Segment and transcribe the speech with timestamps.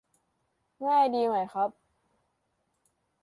[0.85, 1.69] ง่ายดีไหมครับ